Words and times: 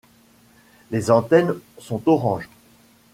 Les 0.89 1.11
antennes 1.11 1.53
sont 1.77 2.01
orange. 2.07 2.49